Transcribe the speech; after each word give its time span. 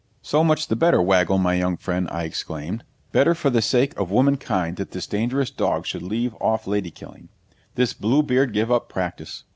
'So 0.23 0.43
much 0.43 0.65
the 0.67 0.75
better, 0.75 0.99
Waggle, 0.99 1.37
my 1.37 1.53
young 1.53 1.77
friend,' 1.77 2.07
I 2.11 2.23
exclaimed. 2.23 2.83
'Better 3.11 3.35
for 3.35 3.51
the 3.51 3.61
sake 3.61 3.95
of 3.99 4.09
womankind 4.09 4.77
that 4.77 4.89
this 4.89 5.05
dangerous 5.05 5.51
dog 5.51 5.85
should 5.85 6.01
leave 6.01 6.33
off 6.41 6.65
lady 6.65 6.89
killing 6.89 7.29
this 7.75 7.93
Blue 7.93 8.23
Beard 8.23 8.51
give 8.51 8.71
up 8.71 8.89
practice. 8.89 9.43